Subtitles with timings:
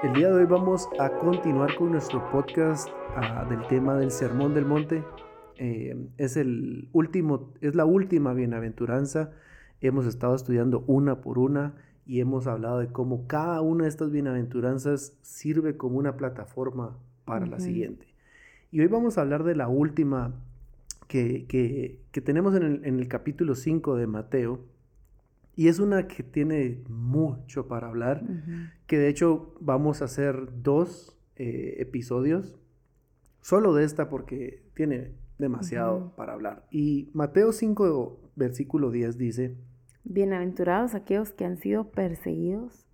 [0.00, 4.54] El día de hoy vamos a continuar con nuestro podcast ah, del tema del Sermón
[4.54, 5.02] del Monte.
[5.56, 9.32] Eh, es, el último, es la última bienaventuranza.
[9.80, 11.74] Hemos estado estudiando una por una
[12.06, 17.46] y hemos hablado de cómo cada una de estas bienaventuranzas sirve como una plataforma para
[17.46, 18.06] la siguiente.
[18.70, 20.32] Y hoy vamos a hablar de la última
[21.08, 24.60] que, que, tenemos en el, en el capítulo 5 de Mateo.
[25.58, 28.22] Y es una que tiene mucho para hablar,
[28.86, 32.56] que de hecho vamos a hacer dos eh, episodios
[33.40, 36.64] solo de esta porque tiene demasiado para hablar.
[36.70, 39.56] Y Mateo 5, versículo 10 dice,
[40.04, 42.86] Bienaventurados aquellos que han sido perseguidos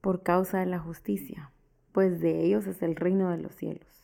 [0.00, 1.52] por causa de la justicia,
[1.92, 4.02] pues de ellos es el reino de los cielos.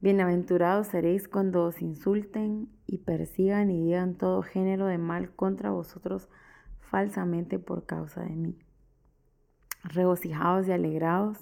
[0.00, 6.30] Bienaventurados seréis cuando os insulten y persigan y digan todo género de mal contra vosotros
[6.92, 8.58] falsamente por causa de mí.
[9.82, 11.38] Regocijaos y alegraos,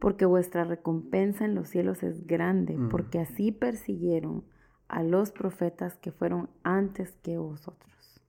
[0.00, 4.44] porque vuestra recompensa en los cielos es grande, porque así persiguieron
[4.88, 8.20] a los profetas que fueron antes que vosotros.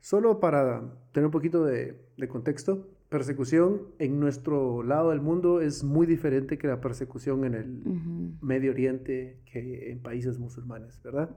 [0.00, 6.06] Solo para tener un poquito de, contexto, persecución en nuestro lado del mundo es muy
[6.06, 7.82] diferente que la persecución en el
[8.40, 11.36] Medio Oriente, que en países musulmanes, ¿verdad?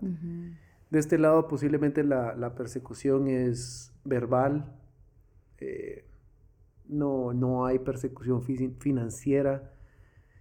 [0.89, 4.75] De este lado posiblemente la, persecución es verbal,
[5.59, 6.05] eh,
[6.87, 9.71] no, no hay persecución financiera,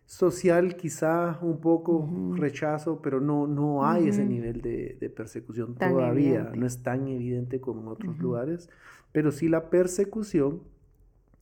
[0.06, 6.66] social quizá un poco rechazo, pero no, no hay ese nivel de, persecución todavía, no
[6.66, 8.70] es tan evidente como en otros lugares,
[9.12, 10.62] pero sí la persecución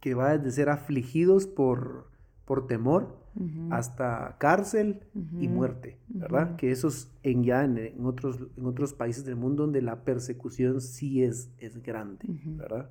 [0.01, 2.11] que va desde ser afligidos por,
[2.45, 3.26] por temor
[3.71, 5.01] hasta cárcel
[5.41, 6.57] y muerte, ¿verdad?
[6.57, 10.81] Que eso es en, ya en, otros, en otros países del mundo donde la persecución
[10.81, 12.91] sí es, es grande, ¿verdad?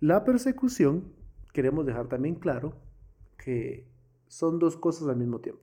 [0.00, 1.04] La persecución,
[1.52, 2.74] queremos dejar también claro
[3.36, 3.86] que
[4.28, 5.62] son dos cosas al mismo tiempo.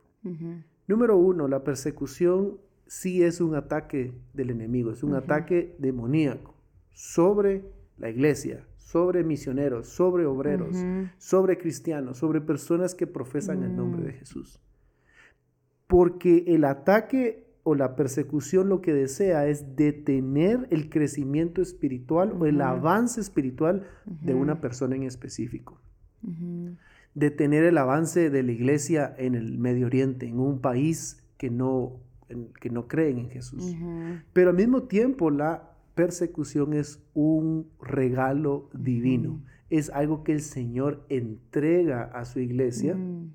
[0.87, 6.53] Número uno, la persecución sí es un ataque del enemigo, es un ataque demoníaco
[6.93, 7.63] sobre
[7.97, 10.77] la iglesia, sobre misioneros, sobre obreros,
[11.17, 14.15] sobre cristianos, sobre personas que profesan el nombre de mm.
[14.19, 14.61] Jesús.
[15.87, 22.45] Porque el ataque o la persecución lo que desea es detener el crecimiento espiritual o
[22.45, 25.81] el avance espiritual de una persona en específico
[27.17, 31.99] detener el avance de la iglesia en el Medio Oriente, en un país que no,
[32.61, 33.75] que no creen en Jesús.
[34.33, 41.05] Pero al mismo tiempo la persecución es un regalo divino, es algo que el Señor
[41.09, 43.33] entrega a su iglesia, mm.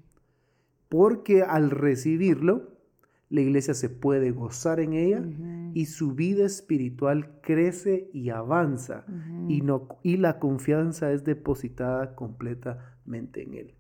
[0.89, 2.73] porque al recibirlo,
[3.29, 5.25] la iglesia se puede gozar en ella
[5.73, 9.07] y su vida espiritual crece y avanza
[9.49, 13.75] y, no, y la confianza es depositada completamente en él.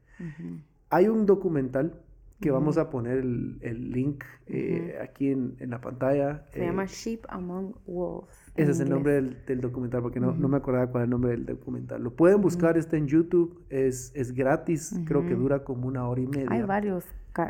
[0.88, 2.00] Hay un documental
[2.40, 6.44] que vamos a poner el, link eh, aquí en, la pantalla.
[6.52, 8.41] Se llama eh, Sheep Among Wolves.
[8.54, 11.30] Ese es el nombre del, documental, porque no, no, me acordaba cuál es el nombre
[11.30, 12.02] del documental.
[12.02, 16.20] Lo pueden buscar, está en YouTube, es, es gratis, creo que dura como una hora
[16.20, 16.48] y media.
[16.50, 17.04] Hay varios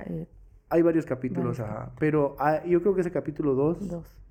[0.06, 0.28] eh,
[0.72, 1.60] hay varios capítulos,
[1.98, 2.36] pero
[2.66, 3.78] yo creo que ese capítulo 2,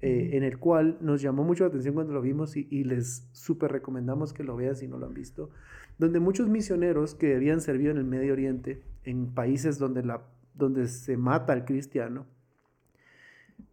[0.02, 3.72] eh, en el cual nos llamó mucho la atención cuando lo vimos y, les súper
[3.72, 5.52] recomendamos que lo vean si no lo han visto,
[6.00, 10.22] donde muchos misioneros que habían servido en el Medio Oriente, en países donde, la,
[10.56, 12.26] donde se mata al cristiano,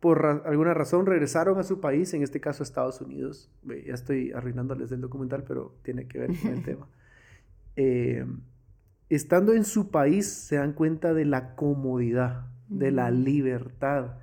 [0.01, 3.51] por alguna razón regresaron a su país, en este caso Estados Unidos.
[3.65, 6.89] Ya estoy arruinándoles el documental, pero tiene que ver con el tema.
[7.77, 8.25] Eh,
[9.09, 14.19] estando en su país se dan cuenta de la comodidad de la libertad.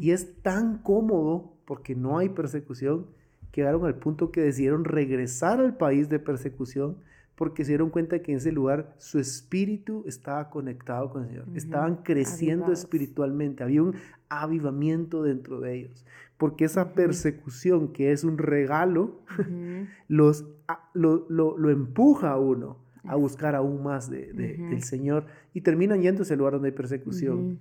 [0.00, 3.06] Y es tan cómodo, porque no hay persecución,
[3.50, 6.96] que llegaron al punto que decidieron regresar al país de persecución
[7.34, 11.46] porque se dieron cuenta que en ese lugar su espíritu estaba conectado con el Señor.
[11.54, 13.94] Estaban creciendo espiritualmente, había un
[14.28, 16.04] avivamiento dentro de ellos.
[16.36, 19.22] Porque esa persecución, que es un regalo,
[20.08, 20.46] los,
[20.92, 25.26] lo, lo, empuja a uno a buscar aún más de, del Señor.
[25.54, 27.60] Y terminan yendo a ese lugar donde hay persecución.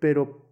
[0.00, 0.44] Pero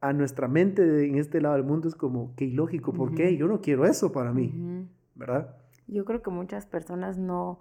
[0.00, 3.38] a nuestra mente en este lado del mundo es como que ilógico, ¿por qué?
[3.38, 5.56] Yo no quiero eso para mí, ¿verdad?
[5.86, 7.58] Yo creo que muchas personas no,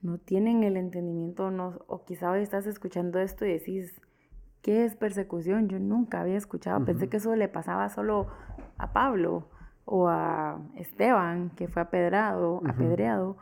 [0.00, 4.00] no tienen el entendimiento, no, o quizá hoy estás escuchando esto y decís,
[4.62, 5.68] ¿qué es persecución?
[5.68, 8.28] Yo nunca había escuchado, pensé que eso le pasaba solo
[8.76, 9.48] a Pablo
[9.84, 13.38] o a Esteban, que fue apedrado, apedreado,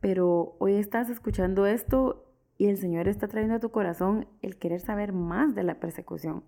[0.00, 2.26] pero hoy estás escuchando esto
[2.58, 6.44] y el Señor está trayendo a tu corazón el querer saber más de la persecución.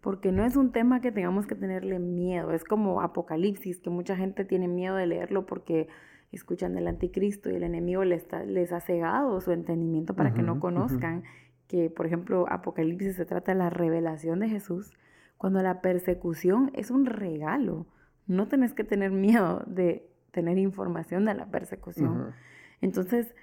[0.00, 2.52] Porque no es un tema que tengamos que tenerle miedo.
[2.52, 5.88] Es como Apocalipsis, que mucha gente tiene miedo de leerlo porque
[6.32, 10.60] escuchan del anticristo y el enemigo les, les ha cegado su entendimiento para que no
[10.60, 11.24] conozcan
[11.66, 14.92] que, por ejemplo, Apocalipsis se trata de la revelación de Jesús,
[15.38, 17.86] cuando la persecución es un regalo.
[18.26, 22.34] No tenés que tener miedo de tener información de la persecución.
[22.80, 23.34] Entonces,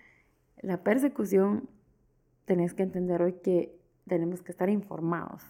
[0.61, 1.69] la persecución,
[2.45, 5.43] tenés que entender hoy que tenemos que estar informados.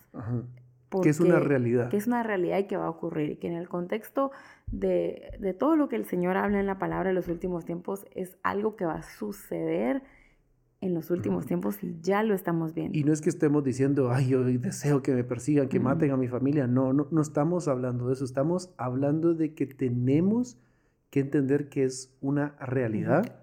[1.01, 1.89] Que es una realidad.
[1.89, 3.31] Que es una realidad y que va a ocurrir.
[3.31, 4.31] Y que en el contexto
[4.72, 8.06] de, de, todo lo que el Señor habla en la palabra en los últimos tiempos
[8.16, 10.04] es algo que va a suceder
[10.80, 12.98] en los últimos tiempos y ya lo estamos viendo.
[12.98, 16.18] Y no es que estemos diciendo, ay, yo deseo que me persigan, que maten a
[16.18, 16.68] mi familia.
[16.68, 18.25] No, no, no estamos hablando de eso.
[18.25, 20.57] Estamos hablando de que tenemos
[21.10, 23.39] que entender que es una realidad,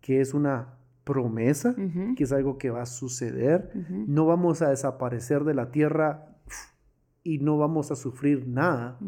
[0.00, 1.74] que es una promesa,
[2.16, 3.70] que es algo que va a suceder.
[4.06, 6.27] No vamos a desaparecer de la tierra
[7.22, 8.98] y no vamos a sufrir nada.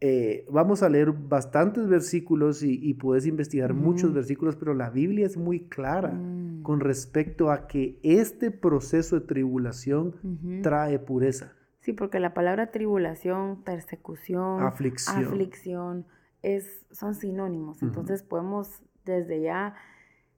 [0.00, 5.36] Eh, vamos a leer bastantes versículos y, puedes investigar muchos versículos, pero la Biblia es
[5.36, 6.62] muy clara mm.
[6.62, 10.16] con respecto a que este proceso de tribulación
[10.62, 11.52] trae pureza.
[11.80, 16.06] Sí, porque la palabra tribulación, persecución, aflicción, aflicción
[16.42, 17.82] es, son sinónimos.
[17.82, 19.74] Entonces podemos desde ya,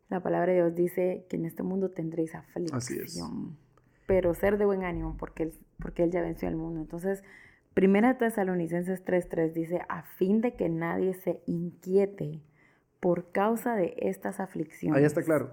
[0.09, 3.57] la palabra de Dios dice que en este mundo tendréis aflicción.
[4.07, 6.81] Pero ser de buen ánimo porque él, porque él ya venció al mundo.
[6.81, 7.23] Entonces,
[7.75, 12.41] Primera Tesalonicenses 3:3 dice, a fin de que nadie se inquiete
[13.01, 14.97] por causa de estas aflicciones.
[14.97, 15.51] Ahí está claro.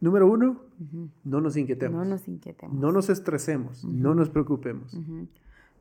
[0.00, 0.60] Número uno,
[1.24, 1.98] no nos inquietemos.
[1.98, 2.76] No nos inquietemos.
[2.76, 4.96] No nos estresemos, no nos preocupemos.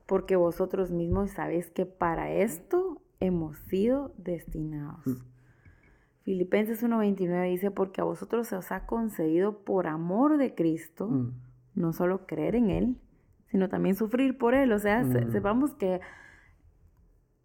[0.07, 5.25] Porque vosotros mismos sabéis que para esto hemos sido destinados.
[6.23, 11.33] Filipenses 1:29 dice, porque a vosotros se os ha concedido por amor de Cristo, mm.
[11.75, 12.97] No solo creer en Él,
[13.47, 14.71] sino también sufrir por Él.
[14.71, 15.31] O sea, mm.
[15.31, 16.01] sepamos que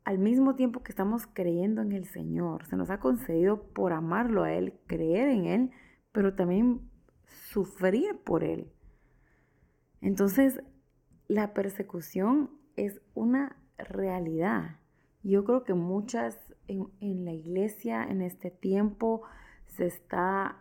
[0.04, 4.42] al mismo tiempo que estamos creyendo en el Señor, se nos ha concedido por amarlo
[4.42, 5.70] a Él, creer en Él,
[6.12, 6.80] pero también
[7.26, 8.72] sufrir por Él.
[10.00, 10.62] Entonces,
[11.26, 14.78] la persecución es una realidad.
[15.22, 16.38] Yo creo que muchas
[16.68, 19.22] en, en la iglesia en este tiempo
[19.66, 20.56] se está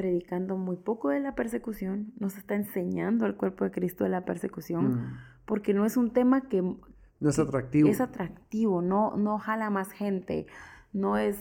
[0.00, 4.24] predicando muy poco de la persecución, nos está enseñando al cuerpo de Cristo de la
[4.24, 5.18] persecución, mm.
[5.44, 6.62] porque no es un tema que...
[6.62, 7.86] No es atractivo.
[7.86, 10.46] Es atractivo, no, no jala más gente,
[10.94, 11.36] no es,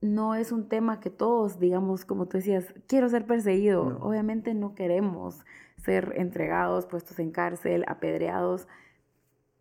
[0.00, 3.98] no es un tema que todos, digamos, como tú decías, quiero ser perseguido.
[4.02, 5.44] Obviamente no queremos
[5.78, 8.68] ser entregados, puestos en cárcel, apedreados,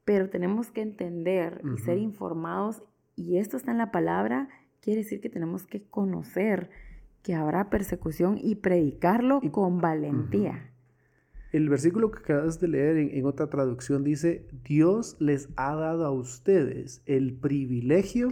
[0.06, 2.84] pero tenemos que entender y ser informados,
[3.16, 4.50] y esto está en la palabra,
[4.82, 6.70] quiere decir que tenemos que conocer
[7.28, 10.72] que habrá persecución y predicarlo con valentía.
[11.52, 16.12] El versículo que acabas de leer en, otra traducción dice, Dios les ha dado a
[16.12, 18.30] ustedes el privilegio,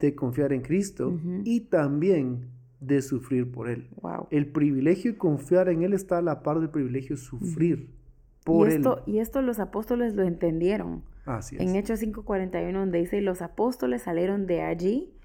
[0.00, 2.48] de confiar en Cristo y también
[2.80, 3.90] de sufrir por Él.
[4.30, 7.94] El privilegio de confiar en Él está a la par del privilegio de sufrir
[8.42, 9.14] por y esto, Él.
[9.14, 11.04] Y esto los apóstoles lo entendieron.
[11.26, 11.62] Así es.
[11.62, 15.15] En Hechos 5:41 donde dice, los apóstoles salieron de allí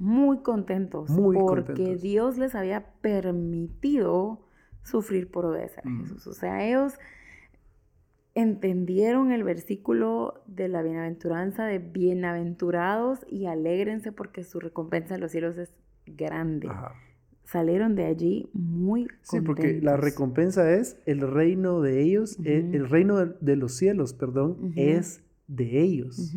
[0.00, 4.40] muy contentos porque Dios les había permitido
[4.82, 6.00] sufrir por obedecer a mm.
[6.00, 6.26] Jesús.
[6.26, 6.94] O sea, ellos
[8.34, 15.32] entendieron el versículo de la bienaventuranza de bienaventurados y alégrense porque su recompensa en los
[15.32, 15.70] cielos es
[16.06, 16.70] grande.
[17.44, 19.28] Salieron de allí muy contentos.
[19.30, 24.14] Sí, porque la recompensa es el reino de ellos, eh, el, reino de, los cielos,
[24.14, 26.34] perdón, es de ellos.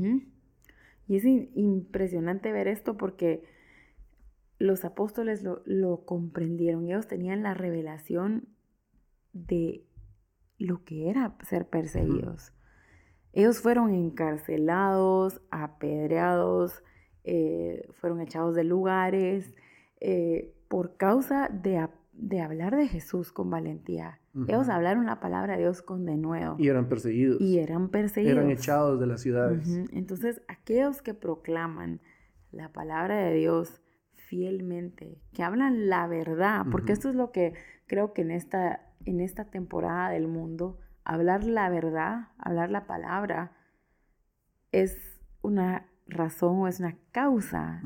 [1.07, 3.52] Y es impresionante ver esto porque
[4.63, 6.87] los apóstoles lo, comprendieron.
[6.87, 8.47] Ellos tenían la revelación
[9.33, 9.83] de
[10.57, 12.53] lo que era ser perseguidos.
[13.33, 16.81] Ellos fueron encarcelados, apedreados,
[17.25, 19.53] eh, fueron echados de lugares
[19.99, 24.21] eh, por causa de, de, hablar de Jesús con valentía.
[24.47, 26.55] Ellos hablaron la palabra de Dios con denuedo.
[26.57, 27.41] Y eran perseguidos.
[27.41, 28.37] Y eran perseguidos.
[28.37, 29.67] Eran echados de las ciudades.
[29.91, 31.99] Entonces, aquellos que proclaman
[32.51, 33.82] la palabra de Dios
[34.33, 37.53] fielmente, que hablan la verdad, porque esto es lo que
[37.85, 43.55] creo que en esta, en esta temporada del mundo, hablar la verdad, hablar la palabra,
[44.71, 44.97] es
[45.43, 47.83] una razón o es una causa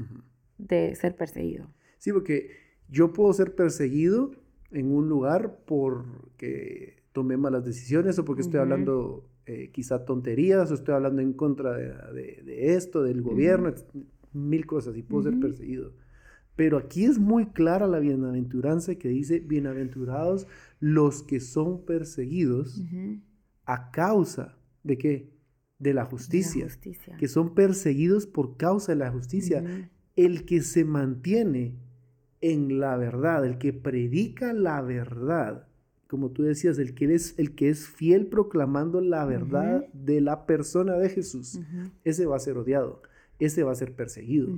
[0.58, 1.68] de ser perseguido.
[1.98, 2.50] Sí, porque
[2.88, 4.32] yo puedo ser perseguido
[4.72, 10.76] en un lugar porque tomé malas decisiones o porque estoy hablando eh, quizá tonterías o
[10.76, 13.74] estoy hablando en contra de, esto, del gobierno,
[14.32, 16.07] mil cosas y puedo ser perseguido.
[16.58, 20.48] Pero aquí es muy clara la bienaventuranza que dice, bienaventurados
[20.80, 22.84] los que son perseguidos
[23.66, 25.30] a causa de qué?
[25.78, 26.68] De la justicia.
[27.18, 29.64] Que son perseguidos por causa de la justicia.
[30.16, 31.76] el que se mantiene
[32.42, 35.68] en la verdad, el que predica la verdad,
[36.08, 40.48] como tú decías, el que es, el que es fiel proclamando la verdad de la
[40.48, 41.60] persona de Jesús,
[42.04, 43.04] ese va a ser odiado,
[43.40, 44.50] ese va a ser perseguido.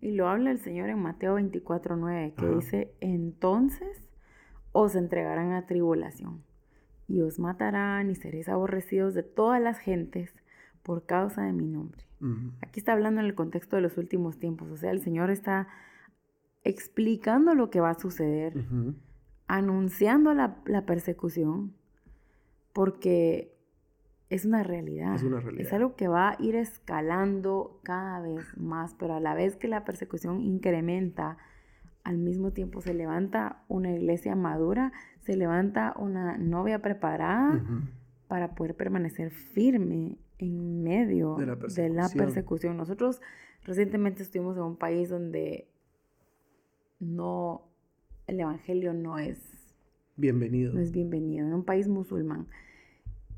[0.00, 4.08] Y lo habla el Señor en Mateo 24:9, que dice, entonces
[4.72, 6.42] os entregarán a tribulación
[7.08, 10.34] y os matarán y seréis aborrecidos de todas las gentes
[10.82, 12.04] por causa de mi nombre.
[12.62, 15.68] Aquí está hablando en el contexto de los últimos tiempos, o sea, el Señor está
[16.64, 18.66] explicando lo que va a suceder,
[19.46, 21.74] anunciando la, persecución,
[22.72, 23.55] porque
[24.28, 25.14] es una, realidad.
[25.14, 25.66] es una realidad.
[25.66, 29.68] Es algo que va a ir escalando cada vez más, pero a la vez que
[29.68, 31.38] la persecución incrementa,
[32.02, 37.60] al mismo tiempo se levanta una iglesia madura, se levanta una novia preparada
[38.28, 42.76] para poder permanecer firme en medio de la, persecución.
[42.76, 43.20] Nosotros
[43.64, 45.68] recientemente estuvimos en un país donde
[47.00, 47.68] no,
[48.26, 49.38] el Evangelio no es
[50.16, 50.74] bienvenido.
[50.74, 52.46] No es bienvenido, en un país musulmán.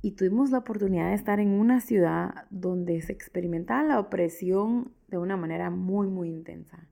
[0.00, 5.18] Y tuvimos la oportunidad de estar en una ciudad donde se experimentaba la opresión de
[5.18, 6.88] una manera muy, muy intensa.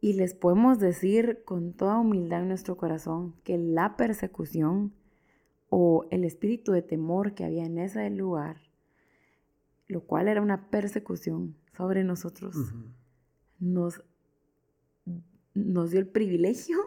[0.00, 4.92] Y les podemos decir con toda humildad en nuestro corazón que la persecución
[5.70, 8.58] o el espíritu de temor que había en ese lugar,
[9.86, 12.54] lo cual era una persecución sobre nosotros,
[13.58, 14.02] nos
[15.54, 16.78] nos dio el privilegio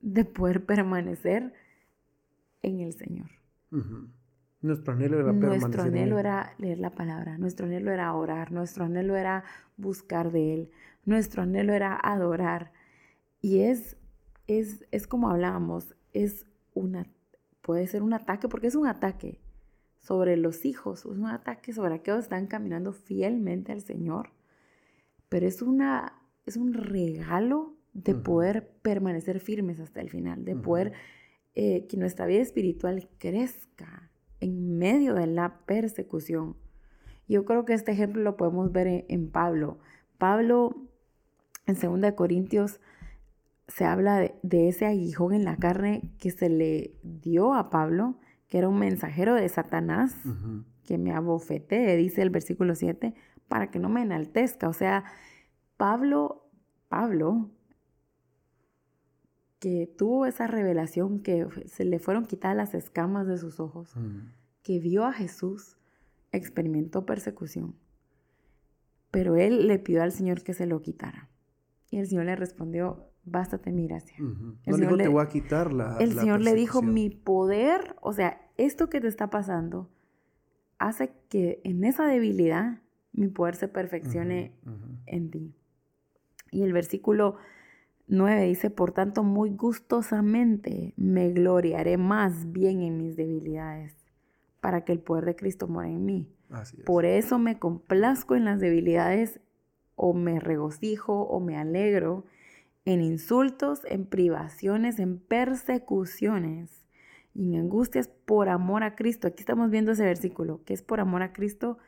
[0.00, 1.52] de poder permanecer
[2.62, 3.30] en el Señor.
[4.66, 9.16] Nuestro anhelo era Nuestro anhelo era leer la palabra, nuestro anhelo era orar, nuestro anhelo
[9.16, 9.44] era
[9.76, 10.70] buscar de Él,
[11.04, 12.72] nuestro anhelo era adorar.
[13.40, 13.96] Y es,
[14.46, 17.06] es, es como hablábamos, es una,
[17.62, 19.40] puede ser un ataque, porque es un ataque
[20.00, 24.30] sobre los hijos, es un ataque sobre aquellos que están caminando fielmente al Señor,
[25.28, 26.12] pero es, una,
[26.44, 30.92] es un regalo de poder permanecer firmes hasta el final, de poder
[31.54, 34.05] eh, que nuestra vida espiritual crezca
[34.76, 36.56] en medio de la persecución.
[37.28, 39.78] Yo creo que este ejemplo lo podemos ver en, Pablo.
[40.18, 40.76] Pablo,
[41.66, 42.80] en 2 Corintios,
[43.68, 48.18] se habla de, ese aguijón en la carne que se le dio a Pablo,
[48.48, 50.14] que era un mensajero de Satanás,
[50.84, 53.14] que me abofete, dice el versículo 7,
[53.48, 54.68] para que no me enaltezca.
[54.68, 55.04] O sea,
[55.76, 56.48] Pablo,
[56.88, 57.50] Pablo
[59.58, 63.94] que tuvo esa revelación, que se le fueron quitadas las escamas de sus ojos,
[64.66, 65.76] que vio a Jesús,
[66.32, 67.76] experimentó persecución.
[69.12, 71.28] Pero él le pidió al Señor que se lo quitara.
[71.88, 74.16] Y el Señor le respondió, bástate mi gracia.
[74.18, 78.40] No dijo, te voy a quitar la El Señor le dijo, mi poder, o sea,
[78.56, 79.88] esto que te está pasando,
[80.78, 82.80] hace que en esa debilidad
[83.12, 84.52] mi poder se perfeccione
[85.06, 85.54] en ti.
[86.50, 87.36] Y el versículo
[88.08, 94.05] 9 dice, por tanto, muy gustosamente me gloriaré más bien en mis debilidades,
[94.66, 96.28] para que el poder de Cristo more en mí.
[96.84, 99.38] Por eso me complazco en las debilidades,
[99.94, 102.24] o me regocijo, o me alegro,
[102.84, 106.84] en insultos, en privaciones, en persecuciones
[107.32, 109.28] y en angustias por amor a Cristo.
[109.28, 111.78] Aquí estamos viendo ese versículo, que es por amor a Cristo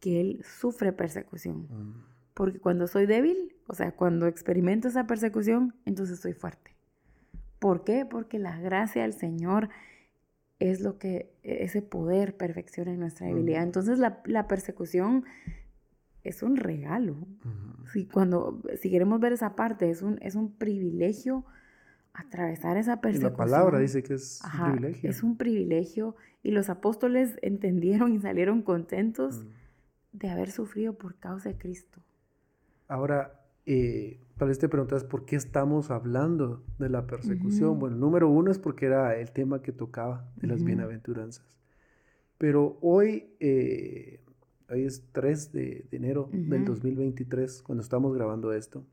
[0.00, 1.68] que Él sufre persecución.
[1.70, 2.04] Mm.
[2.34, 6.74] Porque cuando soy débil, o sea, cuando experimento esa persecución, entonces soy fuerte.
[7.60, 8.04] ¿Por qué?
[8.04, 9.68] Porque la gracia del Señor
[10.58, 13.62] es lo que ese poder perfecciona en nuestra debilidad.
[13.62, 15.24] Entonces la, persecución
[16.24, 17.16] es un regalo.
[17.92, 21.44] si, cuando, si queremos ver esa parte, es un, es un privilegio
[22.14, 23.32] atravesar esa persecución.
[23.32, 25.10] Y la palabra dice que es un privilegio.
[25.10, 29.44] Es un privilegio y los apóstoles entendieron y salieron contentos
[30.12, 32.00] de haber sufrido por causa de Cristo.
[32.88, 37.78] Ahora, eh, tal vez te preguntas por qué estamos hablando de la persecución.
[37.78, 41.58] Bueno, número uno es porque era el tema que tocaba de las bienaventuranzas.
[42.38, 44.20] Pero hoy, eh,
[44.70, 48.84] hoy es 3 de, enero del 2023, cuando estamos grabando esto.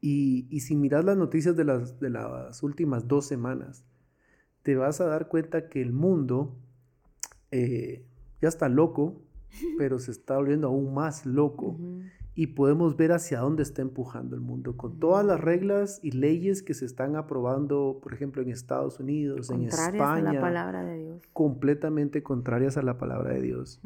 [0.00, 3.84] Y, y, si miras las noticias de las, de las últimas dos semanas,
[4.62, 6.56] te vas a dar cuenta que el mundo
[7.50, 8.04] eh,
[8.40, 9.22] ya está loco,
[9.78, 11.76] pero se está volviendo aún más loco
[12.38, 16.62] y podemos ver hacia dónde está empujando el mundo, con todas las reglas y leyes
[16.62, 20.30] que se están aprobando, por ejemplo, en Estados Unidos, en España.
[20.30, 21.22] A la palabra de Dios.
[21.32, 23.80] Completamente contrarias a la palabra de Dios.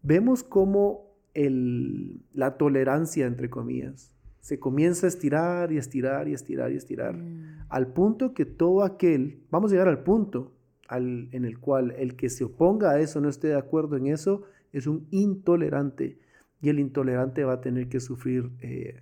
[0.00, 6.72] Vemos cómo el, la tolerancia, entre comillas, se comienza a estirar y estirar y estirar
[6.72, 7.66] y estirar, mm.
[7.68, 10.54] al punto que todo aquel, vamos a llegar al punto
[10.88, 14.06] al, en el cual el que se oponga a eso, no esté de acuerdo en
[14.06, 16.18] eso, es un intolerante
[16.60, 19.00] y el intolerante va a tener que sufrir eh,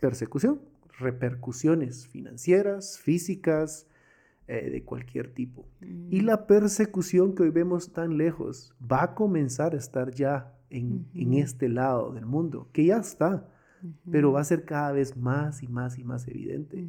[0.00, 0.60] persecución,
[0.98, 3.86] repercusiones financieras, físicas,
[4.52, 5.64] eh, de cualquier tipo.
[5.80, 6.24] Y mm.
[6.24, 11.68] la persecución que hoy vemos tan lejos va a comenzar a estar ya en, este
[11.68, 13.48] lado del mundo, que ya está,
[14.10, 16.84] pero va a ser cada vez más y más y más evidente.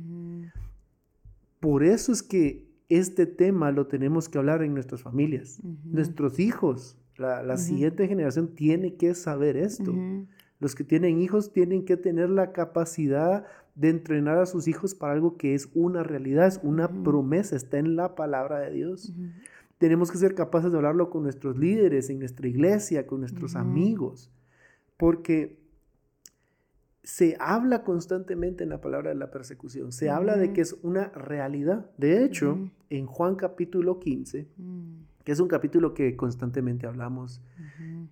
[1.59, 5.61] Por eso es que este tema lo tenemos que hablar en nuestras familias.
[5.83, 9.93] Nuestros hijos, la, siguiente generación tiene que saber esto.
[10.59, 15.13] Los que tienen hijos tienen que tener la capacidad de entrenar a sus hijos para
[15.13, 19.13] algo que es una realidad, es una promesa, está en la palabra de Dios.
[19.77, 24.31] Tenemos que ser capaces de hablarlo con nuestros líderes, en nuestra iglesia, con nuestros amigos,
[24.97, 25.59] porque
[27.03, 31.09] se habla constantemente en la palabra de la persecución, se habla de que es una
[31.09, 31.89] realidad.
[31.97, 34.47] De hecho, en Juan capítulo 15,
[35.23, 37.41] que es un capítulo que constantemente hablamos,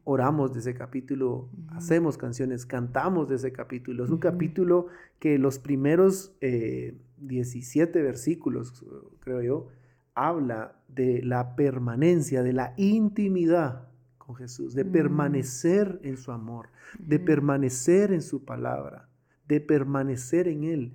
[0.04, 4.04] oramos de ese capítulo, hacemos canciones, cantamos de ese capítulo.
[4.04, 4.88] Es un capítulo
[5.20, 8.86] que los primeros 17 eh, versículos,
[9.20, 9.68] creo yo,
[10.14, 13.88] habla de la permanencia, de la intimidad
[14.18, 19.10] con Jesús, de permanecer en su amor, de permanecer en su palabra,
[19.48, 20.94] de permanecer en Él.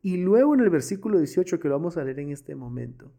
[0.00, 3.12] Y luego en el versículo 18, que lo vamos a leer en este momento,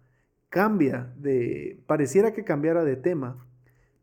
[0.55, 3.45] cambia de, pareciera que cambiara de tema,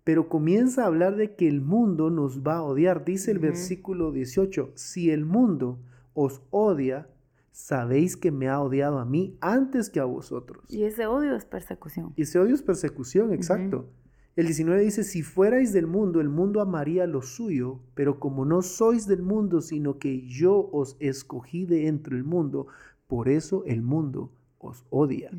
[0.04, 3.06] pero comienza a hablar de que el mundo nos va a odiar.
[3.06, 5.80] Dice el versículo 18, si el mundo
[6.12, 7.09] os odia,
[7.52, 10.66] sabéis que me ha odiado a mí antes que a vosotros.
[10.68, 12.12] Y ese odio es persecución.
[12.16, 13.88] Y ese odio es persecución, exacto.
[14.37, 18.61] El 19 dice, si fuerais del mundo, el mundo amaría lo suyo, pero como no
[18.61, 22.66] sois del mundo, sino que yo os escogí de entre el mundo,
[23.06, 24.32] por eso el mundo
[24.62, 25.31] os odia.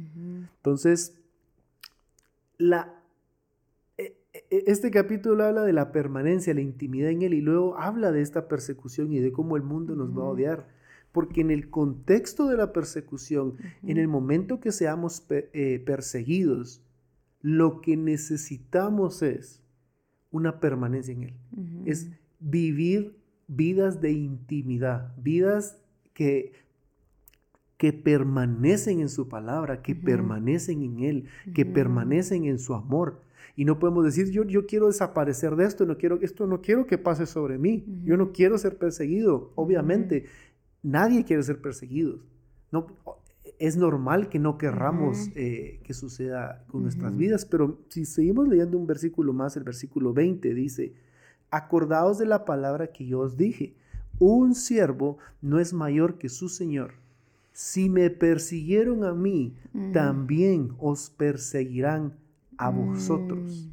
[0.57, 1.17] Entonces,
[2.57, 2.93] la,
[3.97, 8.11] e, e, este capítulo habla de la permanencia, la intimidad en él y luego habla
[8.11, 10.67] de esta persecución y de cómo el mundo nos va a odiar.
[11.11, 16.81] Porque en el contexto de la persecución, en el momento que seamos eh, perseguidos,
[17.41, 19.61] lo que necesitamos es
[20.31, 21.33] una permanencia en Él.
[21.85, 23.15] Es vivir
[23.47, 25.77] vidas de intimidad, vidas
[26.13, 26.53] que
[27.83, 33.19] que permanecen en su palabra, que permanecen en Él, que permanecen en su amor.
[33.57, 36.87] Y no podemos decir, yo, yo quiero desaparecer de esto, no quiero, esto no quiero
[36.87, 39.51] que pase sobre mí, yo no quiero ser perseguido.
[39.55, 40.27] Obviamente,
[40.81, 42.19] nadie quiere ser perseguido.
[42.71, 42.87] No,
[43.59, 48.77] es normal que no querramos eh, que suceda con nuestras vidas, pero si seguimos leyendo
[48.77, 50.93] un versículo más, el versículo 20 dice,
[51.51, 53.75] acordaos de la palabra que yo os dije,
[54.19, 57.02] un siervo no es mayor que su Señor
[57.53, 59.55] si me persiguieron a mí,
[59.93, 62.17] también os perseguirán
[62.57, 63.69] a vosotros.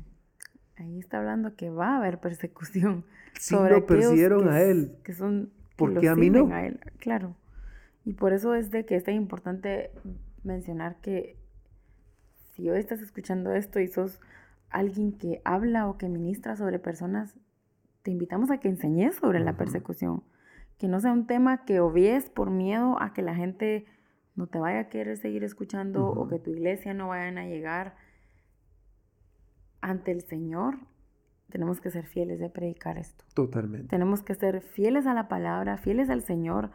[0.77, 0.83] Mm.
[0.83, 3.05] Ahí está hablando que va a haber persecución.
[3.39, 4.97] Si lo persiguieron a él.
[5.03, 5.51] Que son.
[5.77, 6.53] Porque a mí no.
[6.53, 6.79] A él.
[6.99, 7.37] Claro.
[8.05, 9.91] Y por eso es de que es tan importante
[10.43, 11.37] mencionar que
[12.53, 14.21] si hoy estás escuchando esto y sos
[14.69, 17.35] alguien que habla o que ministra sobre personas,
[18.03, 20.23] te invitamos a que enseñes sobre la persecución
[20.81, 23.85] que no sea un tema que obvies por miedo a que la gente
[24.35, 27.97] no te vaya a querer seguir escuchando o que tu iglesia no vayan a llegar
[29.83, 30.79] ante el Señor.
[31.51, 33.27] Tenemos que ser fieles de predicar esto.
[33.35, 33.89] Totalmente.
[33.89, 36.71] Tenemos que ser fieles a la palabra, fieles al Señor,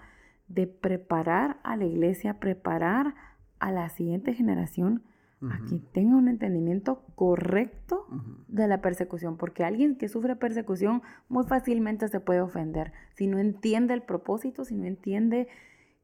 [0.48, 3.16] de preparar a la iglesia, preparar
[3.58, 5.02] a la siguiente generación
[5.42, 8.08] a que tenga un entendimiento correcto
[8.48, 13.38] de la persecución, porque alguien que sufre persecución muy fácilmente se puede ofender si no
[13.38, 15.48] entiende el propósito, si no entiende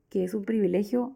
[0.09, 1.15] que es un privilegio.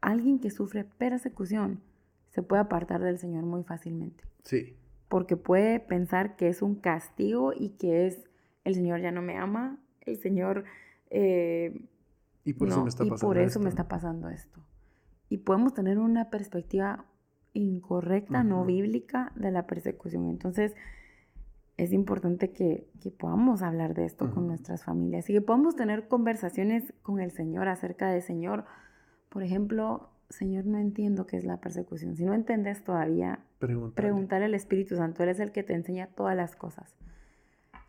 [0.00, 1.82] Alguien que sufre persecución
[2.30, 4.24] se puede apartar del Señor muy fácilmente.
[4.44, 4.76] Sí.
[5.08, 8.24] Porque puede pensar que es un castigo y que es
[8.64, 10.64] el Señor ya no me ama, el Señor...
[11.10, 11.86] Eh,
[12.44, 14.60] y por eso, me está, pasando por eso me está pasando esto.
[15.28, 17.04] Y podemos tener una perspectiva
[17.52, 20.28] incorrecta, no bíblica de la persecución.
[20.28, 20.74] Entonces,
[21.76, 22.86] es importante que,
[23.18, 27.68] podamos hablar de esto con nuestras familias y que podamos tener conversaciones con el Señor
[27.68, 28.64] acerca de Señor.
[29.30, 32.16] Por ejemplo, Señor, no entiendo qué es la persecución.
[32.16, 35.22] Si no entiendes todavía, preguntarle al Espíritu Santo.
[35.22, 36.94] Él es el que te enseña todas las cosas.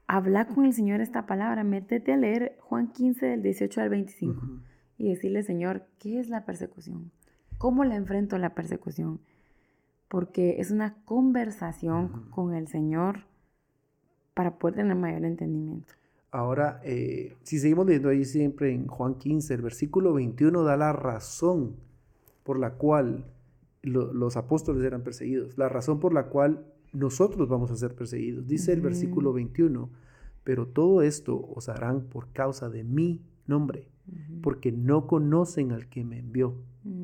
[0.07, 1.63] Habla con el Señor esta palabra.
[1.63, 4.41] Métete a leer Juan 15, del 18 al 25
[4.97, 7.11] y decirle, Señor, ¿qué es la persecución?
[7.57, 9.19] ¿Cómo la enfrento la persecución?
[10.11, 13.21] Porque es una conversación con el Señor
[14.33, 15.93] para poder tener mayor entendimiento.
[16.31, 20.91] Ahora, eh, si seguimos leyendo ahí siempre en Juan 15, el versículo 21 da la
[20.91, 21.77] razón
[22.43, 23.23] por la cual
[23.83, 28.45] los apóstoles eran perseguidos, la razón por la cual nosotros vamos a ser perseguidos.
[28.45, 29.89] Dice el versículo 21,
[30.43, 33.87] pero todo esto os harán por causa de mí nombre,
[34.43, 36.57] porque no conocen al que me envió.
[36.83, 37.00] Mm.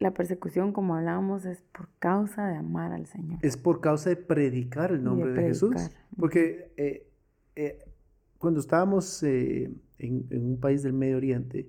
[0.00, 3.40] La persecución, como hablábamos, es por causa de amar al Señor.
[3.42, 5.74] Es por causa de predicar el nombre de, Jesús.
[6.16, 7.08] Porque eh,
[7.56, 7.78] eh,
[8.38, 11.68] cuando estábamos eh, en, un país del Medio Oriente,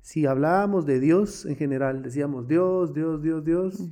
[0.00, 3.88] si hablábamos de Dios en general, decíamos Dios, Dios, Dios, Dios,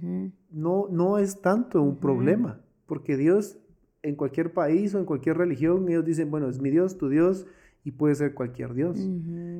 [0.50, 3.58] no, no es tanto un problema, porque Dios
[4.02, 7.46] en cualquier país o en cualquier religión, ellos dicen, bueno, es mi Dios, tu Dios,
[7.84, 8.98] y puede ser cualquier Dios.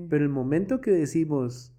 [0.09, 1.75] Pero el momento que decimos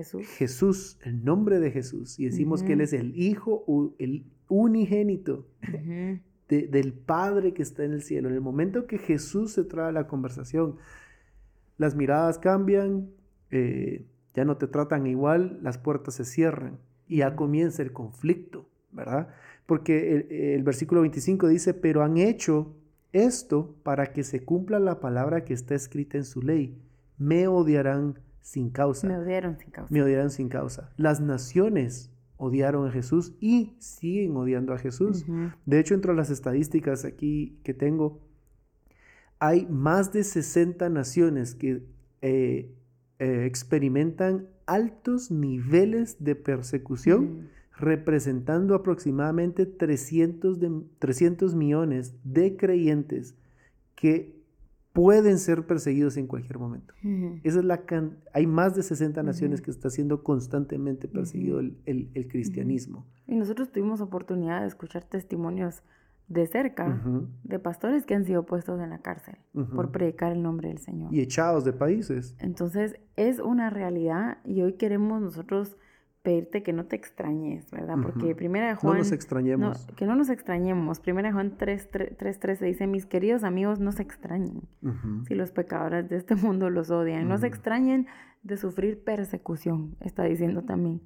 [0.00, 3.64] Jesús, Jesús el nombre de Jesús, y decimos que Él es el Hijo,
[3.98, 5.46] el unigénito
[6.48, 9.92] del Padre que está en el cielo, en el momento que Jesús se trae a
[9.92, 10.76] la conversación,
[11.76, 13.10] las miradas cambian,
[13.50, 18.68] eh, ya no te tratan igual, las puertas se cierran y ya comienza el conflicto,
[18.92, 19.28] ¿verdad?
[19.66, 22.74] Porque el, el versículo 25 dice, pero han hecho
[23.12, 26.76] esto para que se cumpla la palabra que está escrita en su ley.
[27.18, 29.06] Me odiarán sin causa.
[29.06, 29.92] Me odiaron sin causa.
[29.92, 30.92] Me odiarán sin causa.
[30.96, 35.26] Las naciones odiaron a Jesús y siguen odiando a Jesús.
[35.66, 38.20] De hecho, entre las estadísticas aquí que tengo,
[39.38, 41.84] hay más de 60 naciones que
[42.22, 42.74] eh,
[43.18, 47.48] eh, experimentan altos niveles de persecución
[47.80, 53.34] representando aproximadamente 300, de, 300 millones de creyentes
[53.94, 54.39] que
[54.92, 56.94] pueden ser perseguidos en cualquier momento.
[57.44, 57.80] Esa es la
[58.32, 63.06] hay más de 60 naciones que está siendo constantemente perseguido el, el, cristianismo.
[63.26, 65.82] Y nosotros tuvimos oportunidad de escuchar testimonios
[66.28, 67.02] de cerca
[67.42, 69.36] de pastores que han sido puestos en la cárcel
[69.74, 71.12] por predicar el nombre del Señor.
[71.12, 72.36] Y echados de países.
[72.38, 75.76] Entonces es una realidad y hoy queremos nosotros
[76.22, 77.96] pedirte que no te extrañes, ¿verdad?
[78.02, 78.94] Porque primera de Juan...
[78.94, 79.86] No nos extrañemos.
[79.96, 81.00] que no nos extrañemos.
[81.00, 84.68] Primera de Juan 3.13 dice, mis queridos amigos, no se extrañen
[85.26, 87.28] si los pecadores de este mundo los odian.
[87.28, 88.06] No se extrañen
[88.42, 91.00] de sufrir persecución, está diciendo también.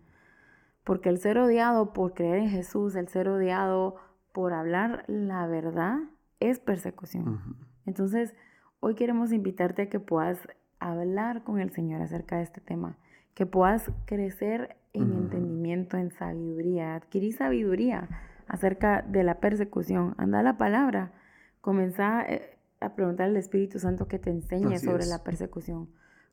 [0.83, 3.96] Porque el ser odiado por creer en Jesús, el ser odiado
[4.33, 5.98] por hablar la verdad,
[6.40, 7.57] es persecución.
[7.87, 8.35] Entonces,
[8.81, 10.48] hoy queremos invitarte a que puedas
[10.81, 12.98] hablar con el Señor acerca de este tema,
[13.35, 16.94] que puedas crecer en entendimiento, en sabiduría.
[16.94, 18.09] Adquirí sabiduría
[18.47, 20.14] acerca de la persecución.
[20.18, 21.12] Anda la palabra.
[21.61, 25.88] Comenzá eh, a preguntar al Espíritu Santo que te enseñe sobre la persecución.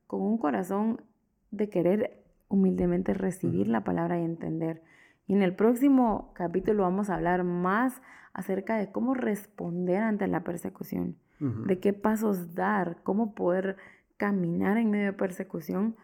[0.08, 1.02] Con un corazón
[1.50, 4.84] de querer humildemente recibir la palabra y entender.
[5.26, 8.02] Y en el próximo capítulo vamos a hablar más
[8.34, 13.78] acerca de cómo responder ante la persecución, de qué pasos dar, cómo poder
[14.18, 15.96] caminar en medio de persecución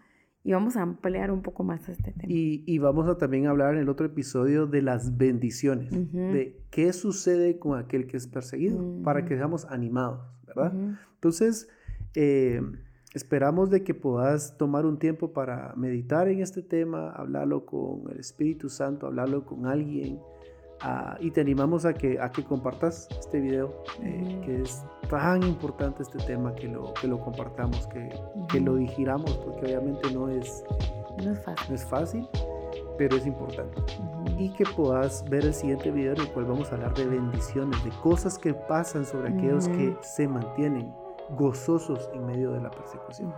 [0.43, 2.26] y vamos a ampliar un poco más este tema.
[2.28, 7.60] Y, vamos a también hablar en el otro episodio de las bendiciones, de qué sucede
[7.60, 10.73] con aquel que es perseguido, para que seamos animados, ¿verdad?
[11.15, 11.67] Entonces,
[12.15, 12.62] eh,
[13.13, 18.19] esperamos de que puedas tomar un tiempo para meditar en este tema, hablarlo con el
[18.19, 20.19] Espíritu Santo, hablarlo con alguien,
[20.81, 25.41] Ah, y te animamos a que, a que compartas este video, eh, que es tan
[25.43, 28.09] importante este tema, que lo, que lo compartamos, que,
[28.47, 30.63] que lo digiramos, porque obviamente no es,
[31.23, 31.65] no es, fácil.
[31.69, 32.29] no es fácil,
[32.97, 33.81] pero es importante.
[34.37, 37.83] Y que puedas ver el siguiente video en el cual vamos a hablar de bendiciones,
[37.83, 40.93] de cosas que pasan sobre aquellos que se mantienen
[41.31, 43.33] gozosos en medio de la persecución.